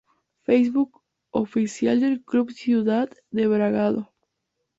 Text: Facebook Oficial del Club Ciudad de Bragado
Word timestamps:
Facebook 0.41 0.99
Oficial 1.29 1.99
del 1.99 2.23
Club 2.23 2.49
Ciudad 2.49 3.07
de 3.29 3.45
Bragado 3.47 4.11